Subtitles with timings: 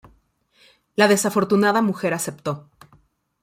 [0.95, 2.67] La desafortunada mujer aceptó.